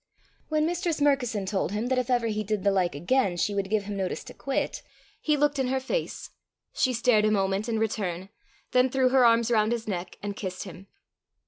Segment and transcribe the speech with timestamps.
[0.49, 3.69] When Mistress Murkison told him that if ever he did the like again, she would
[3.69, 4.81] give him notice to quit,
[5.21, 6.31] he looked in her face:
[6.73, 8.29] she stared a moment in return,
[8.71, 10.87] then threw her arms round his neck, and kissed him.